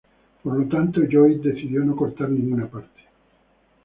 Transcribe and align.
Por 0.41 0.57
lo 0.59 0.67
tanto 0.67 0.99
Lloyd 1.03 1.41
decidió 1.43 1.81
no 1.85 1.95
cortar 1.95 2.27
ninguna 2.27 2.65
parte. 2.67 3.01